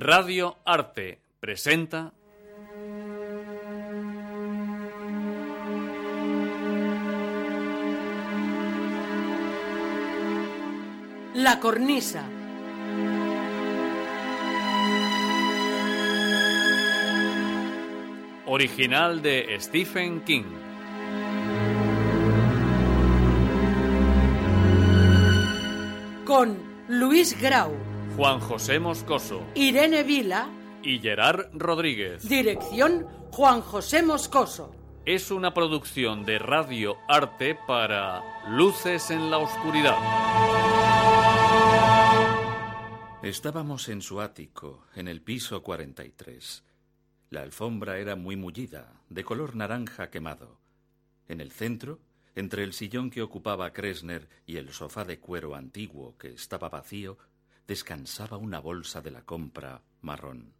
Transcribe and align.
Radio 0.00 0.56
Arte 0.64 1.18
presenta 1.40 2.12
La 11.34 11.58
cornisa. 11.60 12.24
original 18.52 19.22
de 19.22 19.56
Stephen 19.58 20.20
King. 20.20 20.44
Con 26.26 26.58
Luis 26.88 27.40
Grau, 27.40 27.72
Juan 28.16 28.40
José 28.40 28.78
Moscoso 28.78 29.42
Irene 29.54 30.02
Vila, 30.02 30.48
y 30.82 30.98
Gerard 30.98 31.48
Rodríguez. 31.54 32.28
dirección 32.28 33.06
Juan 33.30 33.62
José 33.62 34.02
Moscoso. 34.02 34.74
Es 35.06 35.30
una 35.30 35.54
producción 35.54 36.24
de 36.26 36.38
Radio 36.38 36.98
Arte 37.08 37.56
para 37.66 38.22
Luces 38.50 39.10
en 39.10 39.30
la 39.30 39.38
Oscuridad. 39.38 39.96
Estábamos 43.22 43.88
en 43.88 44.02
su 44.02 44.20
ático, 44.20 44.84
en 44.94 45.08
el 45.08 45.22
piso 45.22 45.62
43. 45.62 46.64
La 47.30 47.40
alfombra 47.40 47.98
era 47.98 48.14
muy 48.14 48.36
mullida, 48.36 48.92
de 49.08 49.24
color 49.24 49.56
naranja 49.56 50.10
quemado. 50.10 50.58
En 51.28 51.40
el 51.40 51.50
centro, 51.50 51.98
entre 52.34 52.62
el 52.62 52.74
sillón 52.74 53.10
que 53.10 53.22
ocupaba 53.22 53.72
Kresner 53.72 54.28
y 54.44 54.56
el 54.56 54.70
sofá 54.72 55.04
de 55.04 55.18
cuero 55.18 55.54
antiguo 55.54 56.16
que 56.18 56.28
estaba 56.28 56.68
vacío, 56.68 57.16
descansaba 57.66 58.36
una 58.36 58.60
bolsa 58.60 59.00
de 59.00 59.10
la 59.10 59.24
compra 59.24 59.82
marrón. 60.02 60.54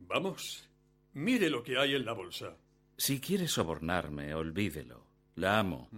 Vamos, 0.00 0.68
mire 1.12 1.50
lo 1.50 1.62
que 1.62 1.78
hay 1.78 1.94
en 1.94 2.04
la 2.04 2.12
bolsa. 2.12 2.56
Si 2.96 3.20
quiere 3.20 3.46
sobornarme, 3.46 4.34
olvídelo. 4.34 5.06
La 5.36 5.58
amo. 5.58 5.88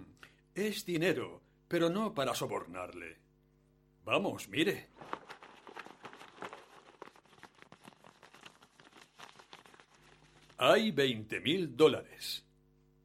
Es 0.55 0.85
dinero, 0.85 1.43
pero 1.67 1.89
no 1.89 2.13
para 2.13 2.35
sobornarle. 2.35 3.19
Vamos, 4.05 4.49
mire. 4.49 4.91
Hay 10.59 10.91
veinte 10.91 11.41
mil 11.41 11.75
dólares. 11.75 12.45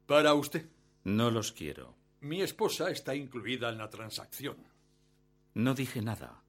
Para 0.06 0.34
usted. 0.34 0.68
No 1.04 1.30
los 1.30 1.52
quiero. 1.52 1.96
Mi 2.20 2.42
esposa 2.42 2.90
está 2.90 3.14
incluida 3.14 3.70
en 3.70 3.78
la 3.78 3.88
transacción. 3.88 4.56
No 5.54 5.74
dije 5.74 6.02
nada. 6.02 6.42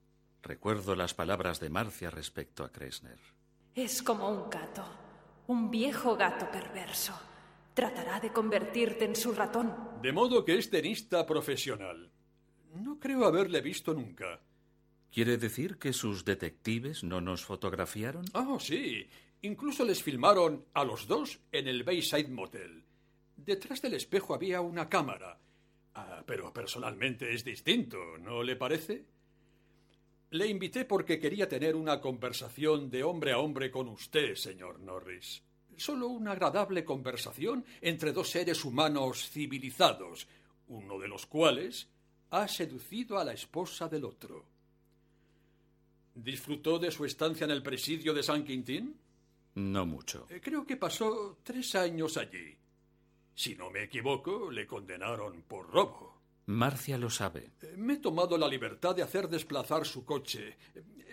Recuerdo 0.47 0.95
las 0.95 1.13
palabras 1.13 1.59
de 1.59 1.69
Marcia 1.69 2.09
respecto 2.09 2.63
a 2.63 2.71
Kresner. 2.71 3.19
Es 3.75 4.01
como 4.01 4.29
un 4.29 4.49
gato, 4.49 4.85
un 5.47 5.69
viejo 5.69 6.15
gato 6.15 6.49
perverso. 6.49 7.13
Tratará 7.73 8.21
de 8.21 8.31
convertirte 8.31 9.03
en 9.03 9.17
su 9.17 9.33
ratón. 9.33 9.75
De 10.01 10.13
modo 10.13 10.45
que 10.45 10.57
es 10.57 10.69
tenista 10.69 11.25
profesional. 11.25 12.09
No 12.75 12.97
creo 12.97 13.25
haberle 13.25 13.59
visto 13.59 13.93
nunca. 13.93 14.39
¿Quiere 15.11 15.35
decir 15.35 15.77
que 15.79 15.91
sus 15.91 16.23
detectives 16.23 17.03
no 17.03 17.19
nos 17.19 17.43
fotografiaron? 17.43 18.23
Oh, 18.33 18.57
sí. 18.57 19.05
Incluso 19.41 19.83
les 19.83 20.01
filmaron 20.01 20.63
a 20.73 20.85
los 20.85 21.07
dos 21.07 21.41
en 21.51 21.67
el 21.67 21.83
Bayside 21.83 22.29
Motel. 22.29 22.85
Detrás 23.35 23.81
del 23.81 23.95
espejo 23.95 24.33
había 24.33 24.61
una 24.61 24.87
cámara. 24.87 25.39
Ah, 25.93 26.23
pero 26.25 26.53
personalmente 26.53 27.33
es 27.33 27.43
distinto, 27.43 27.97
¿no 28.17 28.43
le 28.43 28.55
parece? 28.55 29.16
Le 30.31 30.45
invité 30.47 30.83
porque 30.85 31.19
quería 31.19 31.47
tener 31.47 31.75
una 31.75 32.01
conversación 32.01 32.89
de 32.89 33.03
hombre 33.03 33.31
a 33.31 33.39
hombre 33.39 33.71
con 33.71 33.87
usted, 33.87 34.35
señor 34.35 34.79
Norris. 34.79 35.41
Solo 35.77 36.07
una 36.07 36.31
agradable 36.33 36.83
conversación 36.83 37.63
entre 37.81 38.11
dos 38.11 38.29
seres 38.29 38.65
humanos 38.65 39.29
civilizados, 39.29 40.27
uno 40.67 40.99
de 40.99 41.07
los 41.07 41.25
cuales 41.27 41.87
ha 42.31 42.47
seducido 42.47 43.17
a 43.17 43.23
la 43.23 43.33
esposa 43.33 43.87
del 43.87 44.03
otro. 44.03 44.43
¿Disfrutó 46.15 46.79
de 46.79 46.91
su 46.91 47.05
estancia 47.05 47.45
en 47.45 47.51
el 47.51 47.63
presidio 47.63 48.13
de 48.13 48.23
San 48.23 48.43
Quintín? 48.43 48.97
No 49.55 49.85
mucho. 49.85 50.25
Eh, 50.29 50.41
Creo 50.41 50.65
que 50.65 50.75
pasó 50.75 51.37
tres 51.43 51.73
años 51.75 52.17
allí. 52.17 52.55
Si 53.33 53.55
no 53.55 53.69
me 53.69 53.83
equivoco, 53.83 54.49
le 54.51 54.65
condenaron 54.65 55.43
por 55.43 55.69
robo. 55.69 56.16
Marcia 56.47 56.97
lo 56.97 57.09
sabe. 57.09 57.51
Me 57.75 57.95
he 57.95 57.97
tomado 57.97 58.37
la 58.37 58.47
libertad 58.47 58.95
de 58.95 59.03
hacer 59.03 59.27
desplazar 59.27 59.85
su 59.85 60.05
coche. 60.05 60.55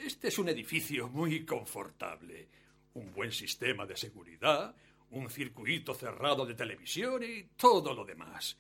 Este 0.05 0.29
es 0.29 0.39
un 0.39 0.49
edificio 0.49 1.09
muy 1.09 1.45
confortable. 1.45 2.49
Un 2.95 3.13
buen 3.13 3.33
sistema 3.33 3.85
de 3.85 3.97
seguridad, 3.97 4.77
un 5.11 5.29
circuito 5.29 5.93
cerrado 5.93 6.47
de 6.47 6.55
televisión 6.55 7.25
y 7.25 7.49
todo 7.57 7.93
lo 7.93 8.05
demás. 8.05 8.57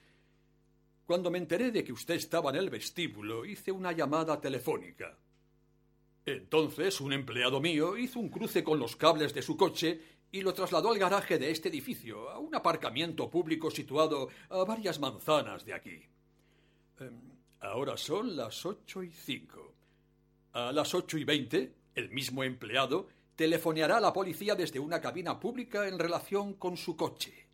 Cuando 1.06 1.30
me 1.30 1.38
enteré 1.38 1.70
de 1.70 1.84
que 1.84 1.92
usted 1.92 2.14
estaba 2.14 2.50
en 2.50 2.56
el 2.56 2.70
vestíbulo, 2.70 3.44
hice 3.44 3.70
una 3.70 3.92
llamada 3.92 4.40
telefónica. 4.40 5.16
Entonces, 6.26 7.00
un 7.00 7.12
empleado 7.12 7.60
mío 7.60 7.96
hizo 7.96 8.18
un 8.18 8.30
cruce 8.30 8.64
con 8.64 8.80
los 8.80 8.96
cables 8.96 9.32
de 9.32 9.42
su 9.42 9.56
coche 9.56 10.00
y 10.32 10.40
lo 10.40 10.52
trasladó 10.52 10.90
al 10.90 10.98
garaje 10.98 11.38
de 11.38 11.52
este 11.52 11.68
edificio, 11.68 12.30
a 12.30 12.40
un 12.40 12.52
aparcamiento 12.52 13.30
público 13.30 13.70
situado 13.70 14.28
a 14.48 14.64
varias 14.64 14.98
manzanas 14.98 15.64
de 15.64 15.74
aquí. 15.74 16.13
Em, 17.00 17.20
ahora 17.60 17.96
son 17.96 18.36
las 18.36 18.64
ocho 18.66 19.02
y 19.02 19.10
cinco. 19.10 19.74
A 20.52 20.72
las 20.72 20.94
ocho 20.94 21.18
y 21.18 21.24
veinte, 21.24 21.74
el 21.94 22.10
mismo 22.10 22.44
empleado 22.44 23.08
telefoneará 23.34 23.96
a 23.96 24.00
la 24.00 24.12
policía 24.12 24.54
desde 24.54 24.78
una 24.78 25.00
cabina 25.00 25.40
pública 25.40 25.88
en 25.88 25.98
relación 25.98 26.54
con 26.54 26.76
su 26.76 26.96
coche. 26.96 27.48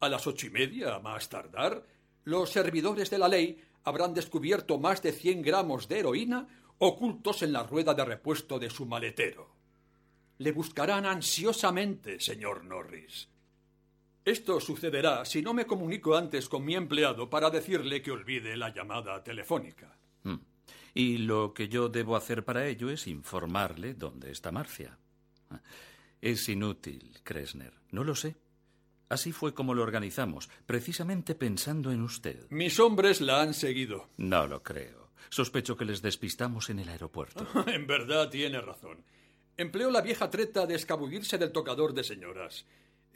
A 0.00 0.08
las 0.08 0.26
ocho 0.26 0.46
y 0.46 0.50
media, 0.50 0.98
más 1.00 1.28
tardar, 1.28 1.84
los 2.24 2.50
servidores 2.50 3.10
de 3.10 3.18
la 3.18 3.28
ley 3.28 3.60
habrán 3.84 4.14
descubierto 4.14 4.78
más 4.78 5.02
de 5.02 5.12
cien 5.12 5.42
gramos 5.42 5.88
de 5.88 5.98
heroína 6.00 6.46
ocultos 6.78 7.42
en 7.42 7.52
la 7.52 7.64
rueda 7.64 7.94
de 7.94 8.04
repuesto 8.04 8.58
de 8.58 8.70
su 8.70 8.86
maletero. 8.86 9.54
Le 10.38 10.52
buscarán 10.52 11.06
ansiosamente, 11.06 12.18
señor 12.20 12.64
Norris. 12.64 13.28
Esto 14.24 14.60
sucederá 14.60 15.24
si 15.24 15.42
no 15.42 15.52
me 15.52 15.66
comunico 15.66 16.16
antes 16.16 16.48
con 16.48 16.64
mi 16.64 16.74
empleado 16.76 17.28
para 17.28 17.50
decirle 17.50 18.02
que 18.02 18.12
olvide 18.12 18.56
la 18.56 18.72
llamada 18.72 19.22
telefónica. 19.22 19.96
Mm. 20.22 20.36
Y 20.94 21.18
lo 21.18 21.52
que 21.52 21.68
yo 21.68 21.88
debo 21.88 22.16
hacer 22.16 22.44
para 22.44 22.66
ello 22.66 22.90
es 22.90 23.06
informarle 23.06 23.94
dónde 23.94 24.30
está 24.30 24.52
Marcia. 24.52 24.98
Es 26.20 26.48
inútil, 26.48 27.18
Kresner. 27.24 27.72
No 27.90 28.04
lo 28.04 28.14
sé. 28.14 28.36
Así 29.08 29.32
fue 29.32 29.52
como 29.52 29.74
lo 29.74 29.82
organizamos, 29.82 30.48
precisamente 30.64 31.34
pensando 31.34 31.90
en 31.90 32.00
usted. 32.00 32.48
Mis 32.50 32.78
hombres 32.80 33.20
la 33.20 33.42
han 33.42 33.52
seguido. 33.52 34.08
No 34.16 34.46
lo 34.46 34.62
creo. 34.62 35.10
Sospecho 35.28 35.76
que 35.76 35.84
les 35.84 36.00
despistamos 36.00 36.70
en 36.70 36.78
el 36.78 36.88
aeropuerto. 36.88 37.46
en 37.66 37.86
verdad 37.86 38.30
tiene 38.30 38.60
razón. 38.60 39.04
Empleó 39.56 39.90
la 39.90 40.00
vieja 40.00 40.30
treta 40.30 40.66
de 40.66 40.76
escabullirse 40.76 41.36
del 41.38 41.52
tocador 41.52 41.92
de 41.92 42.04
señoras. 42.04 42.64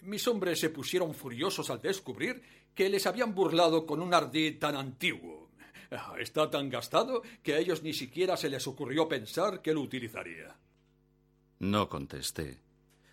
Mis 0.02 0.26
hombres 0.28 0.60
se 0.60 0.70
pusieron 0.70 1.14
furiosos 1.14 1.70
al 1.70 1.80
descubrir 1.80 2.42
que 2.74 2.88
les 2.88 3.06
habían 3.06 3.34
burlado 3.34 3.86
con 3.86 4.00
un 4.00 4.14
ardid 4.14 4.58
tan 4.58 4.76
antiguo. 4.76 5.50
Ah, 5.90 6.14
Está 6.18 6.50
tan 6.50 6.68
gastado 6.68 7.22
que 7.42 7.54
a 7.54 7.58
ellos 7.58 7.82
ni 7.82 7.92
siquiera 7.92 8.36
se 8.36 8.50
les 8.50 8.66
ocurrió 8.66 9.08
pensar 9.08 9.62
que 9.62 9.72
lo 9.72 9.80
utilizaría. 9.80 10.56
No 11.58 11.88
contesté. 11.88 12.60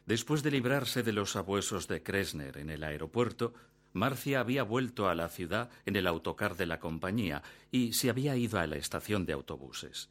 Después 0.05 0.43
de 0.43 0.51
librarse 0.51 1.01
de 1.01 1.13
los 1.13 1.35
abuesos 1.35 1.87
de 1.87 2.03
Kresner 2.03 2.57
en 2.57 2.69
el 2.69 2.83
aeropuerto, 2.83 3.53
Marcia 3.93 4.39
había 4.39 4.63
vuelto 4.63 5.07
a 5.07 5.15
la 5.15 5.29
ciudad 5.29 5.69
en 5.85 5.95
el 5.95 6.07
autocar 6.07 6.57
de 6.57 6.65
la 6.65 6.79
compañía 6.79 7.43
y 7.71 7.93
se 7.93 8.09
había 8.09 8.35
ido 8.35 8.59
a 8.59 8.67
la 8.67 8.75
estación 8.75 9.25
de 9.25 9.33
autobuses. 9.33 10.09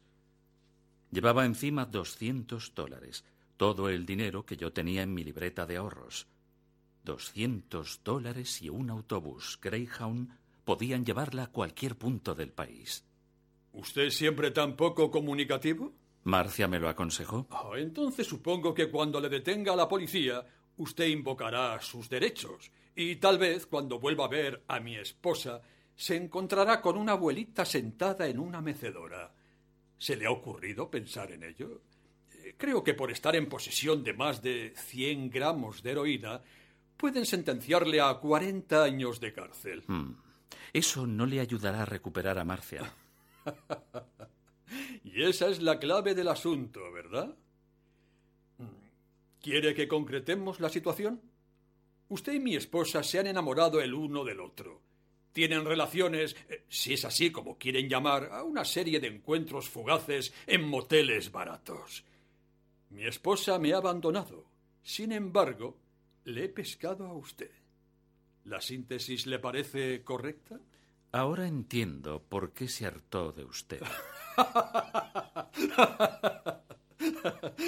Llevaba 1.11 1.45
encima 1.45 1.85
doscientos 1.85 2.73
dólares, 2.73 3.23
todo 3.57 3.89
el 3.89 4.05
dinero 4.05 4.45
que 4.45 4.57
yo 4.57 4.73
tenía 4.73 5.03
en 5.03 5.13
mi 5.13 5.23
libreta 5.23 5.65
de 5.65 5.77
ahorros. 5.77 6.27
Doscientos 7.03 8.01
dólares 8.03 8.61
y 8.61 8.69
un 8.69 8.89
autobús 8.89 9.59
Greyhound 9.61 10.37
podían 10.63 11.05
llevarla 11.05 11.43
a 11.43 11.51
cualquier 11.51 11.97
punto 11.97 12.33
del 12.33 12.51
país. 12.51 13.03
¿Usted 13.73 14.09
siempre 14.09 14.51
tan 14.51 14.75
poco 14.75 15.11
comunicativo? 15.11 15.93
Marcia 16.23 16.67
me 16.67 16.79
lo 16.79 16.87
aconsejó. 16.87 17.47
Oh, 17.49 17.75
entonces 17.75 18.25
supongo 18.25 18.73
que 18.73 18.89
cuando 18.89 19.19
le 19.19 19.27
detenga 19.27 19.73
a 19.73 19.75
la 19.75 19.89
policía, 19.89 20.45
usted 20.77 21.07
invocará 21.07 21.81
sus 21.81 22.07
derechos. 22.07 22.71
Y 22.95 23.17
tal 23.17 23.37
vez 23.37 23.65
cuando 23.65 23.99
vuelva 23.99 24.25
a 24.25 24.29
ver 24.29 24.63
a 24.67 24.79
mi 24.79 24.95
esposa, 24.95 25.61
se 25.95 26.15
encontrará 26.15 26.81
con 26.81 26.97
una 26.97 27.13
abuelita 27.13 27.65
sentada 27.65 28.27
en 28.27 28.39
una 28.39 28.61
mecedora. 28.61 29.33
¿Se 29.97 30.15
le 30.15 30.25
ha 30.25 30.31
ocurrido 30.31 30.89
pensar 30.89 31.31
en 31.31 31.43
ello? 31.43 31.81
Eh, 32.31 32.55
creo 32.57 32.83
que 32.83 32.93
por 32.93 33.11
estar 33.11 33.35
en 33.35 33.49
posesión 33.49 34.03
de 34.03 34.13
más 34.13 34.41
de 34.41 34.73
cien 34.75 35.29
gramos 35.29 35.83
de 35.83 35.91
heroína, 35.91 36.41
pueden 36.97 37.25
sentenciarle 37.25 38.01
a 38.01 38.13
cuarenta 38.15 38.83
años 38.83 39.19
de 39.19 39.33
cárcel. 39.33 39.83
Hmm. 39.87 40.15
Eso 40.71 41.05
no 41.05 41.25
le 41.25 41.39
ayudará 41.39 41.83
a 41.83 41.85
recuperar 41.85 42.39
a 42.39 42.45
Marcia. 42.45 42.93
y 45.03 45.23
esa 45.23 45.47
es 45.47 45.61
la 45.61 45.79
clave 45.79 46.15
del 46.15 46.27
asunto, 46.27 46.91
¿verdad? 46.91 47.35
¿Quiere 49.41 49.75
que 49.75 49.89
concretemos 49.89 50.59
la 50.61 50.69
situación? 50.69 51.21
Usted 52.07 52.33
y 52.33 52.39
mi 52.39 52.55
esposa 52.55 53.03
se 53.03 53.19
han 53.19 53.27
enamorado 53.27 53.81
el 53.81 53.93
uno 53.93 54.23
del 54.23 54.39
otro. 54.39 54.81
Tienen 55.33 55.65
relaciones, 55.65 56.35
eh, 56.47 56.63
si 56.69 56.93
es 56.93 57.03
así 57.05 57.31
como 57.31 57.57
quieren 57.57 57.89
llamar, 57.89 58.29
a 58.31 58.43
una 58.43 58.63
serie 58.63 58.99
de 58.99 59.07
encuentros 59.07 59.67
fugaces 59.67 60.33
en 60.47 60.63
moteles 60.63 61.31
baratos. 61.31 62.05
Mi 62.89 63.05
esposa 63.05 63.59
me 63.59 63.73
ha 63.73 63.77
abandonado. 63.77 64.45
Sin 64.81 65.11
embargo, 65.11 65.77
le 66.25 66.45
he 66.45 66.49
pescado 66.49 67.07
a 67.07 67.13
usted. 67.13 67.51
¿La 68.45 68.61
síntesis 68.61 69.25
le 69.25 69.39
parece 69.39 70.03
correcta? 70.03 70.59
Ahora 71.11 71.47
entiendo 71.47 72.23
por 72.23 72.53
qué 72.53 72.67
se 72.67 72.85
hartó 72.85 73.31
de 73.31 73.45
usted. 73.45 73.81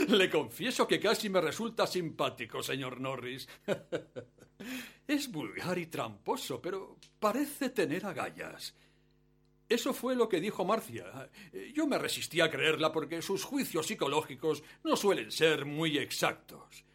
Le 0.07 0.30
confieso 0.30 0.88
que 0.88 1.00
casi 1.00 1.30
me 1.30 1.42
resulta 1.42 1.86
simpático, 1.86 2.63
señor 2.63 3.00
Norris. 3.00 3.48
Es 5.07 5.31
vulgar 5.31 5.78
y 5.78 5.86
tramposo, 5.86 6.62
pero 6.62 6.98
parece 7.19 7.69
tener 7.69 8.06
agallas. 8.06 8.74
Eso 9.68 9.94
fue 9.94 10.16
lo 10.16 10.30
que 10.30 10.40
dijo 10.40 10.66
Marcia. 10.66 11.30
Yo 11.74 11.86
me 11.86 12.00
resistí 12.00 12.42
a 12.42 12.50
creerla 12.50 12.92
porque 12.92 13.22
sus 13.22 13.44
juicios 13.44 13.86
psicológicos 13.86 14.63
no 14.84 14.96
suelen 14.96 15.31
ser 15.31 15.66
muy 15.66 15.98
exactos. 15.98 16.86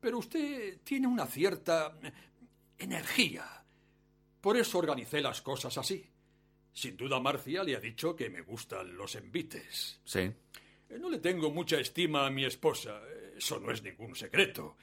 Pero 0.00 0.18
usted 0.18 0.80
tiene 0.84 1.06
una 1.06 1.26
cierta 1.26 1.98
energía. 2.78 3.64
Por 4.40 4.56
eso 4.56 4.78
organicé 4.78 5.20
las 5.20 5.42
cosas 5.42 5.76
así. 5.78 6.08
Sin 6.72 6.96
duda 6.96 7.18
Marcia 7.18 7.64
le 7.64 7.74
ha 7.74 7.80
dicho 7.80 8.14
que 8.14 8.30
me 8.30 8.42
gustan 8.42 8.96
los 8.96 9.16
envites. 9.16 10.00
Sí. 10.04 10.30
No 11.00 11.10
le 11.10 11.18
tengo 11.18 11.50
mucha 11.50 11.78
estima 11.80 12.26
a 12.26 12.30
mi 12.30 12.44
esposa. 12.44 13.00
Eso 13.36 13.58
no 13.58 13.72
es 13.72 13.82
ningún 13.82 14.14
secreto. 14.14 14.76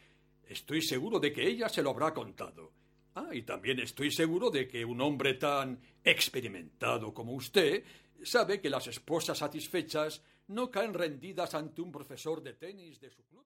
Estoy 0.47 0.81
seguro 0.81 1.19
de 1.19 1.31
que 1.31 1.47
ella 1.47 1.69
se 1.69 1.81
lo 1.81 1.91
habrá 1.91 2.13
contado. 2.13 2.73
Ah, 3.15 3.29
y 3.31 3.44
también 3.44 3.79
estoy 3.79 4.11
seguro 4.11 4.51
de 4.51 4.68
que 4.68 4.83
un 4.83 5.00
hombre 5.00 5.35
tan 5.35 5.79
experimentado 6.03 7.13
como 7.13 7.33
usted 7.33 7.83
sabe 8.23 8.59
que 8.59 8.69
las 8.69 8.88
esposas 8.88 9.38
satisfechas 9.38 10.21
no 10.47 10.69
caen 10.69 10.94
rendidas 10.94 11.56
ante 11.56 11.81
un 11.81 11.91
profesor 11.91 12.44
de 12.44 12.53
tenis 12.53 13.00
de 13.00 13.09
su 13.09 13.23
club. 13.25 13.45